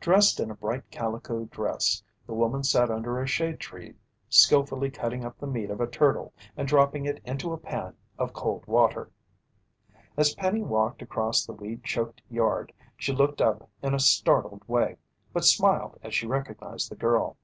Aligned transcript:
Dressed 0.00 0.40
in 0.40 0.50
a 0.50 0.54
bright 0.54 0.90
calico 0.90 1.44
dress, 1.44 2.02
the 2.26 2.32
woman 2.32 2.64
sat 2.64 2.90
under 2.90 3.20
a 3.20 3.26
shade 3.26 3.60
tree 3.60 3.94
skillfully 4.30 4.90
cutting 4.90 5.26
up 5.26 5.38
the 5.38 5.46
meat 5.46 5.68
of 5.70 5.78
a 5.78 5.86
turtle 5.86 6.32
and 6.56 6.66
dropping 6.66 7.04
it 7.04 7.20
into 7.22 7.52
a 7.52 7.58
pan 7.58 7.94
of 8.18 8.32
cold 8.32 8.64
water. 8.66 9.10
As 10.16 10.34
Penny 10.34 10.62
walked 10.62 11.02
across 11.02 11.44
the 11.44 11.52
weed 11.52 11.84
choked 11.84 12.22
yard, 12.30 12.72
she 12.96 13.12
looked 13.12 13.42
up 13.42 13.68
in 13.82 13.92
a 13.92 14.00
startled 14.00 14.66
way, 14.66 14.96
but 15.34 15.44
smiled 15.44 15.98
as 16.02 16.14
she 16.14 16.26
recognized 16.26 16.90
the 16.90 16.96
girl. 16.96 17.36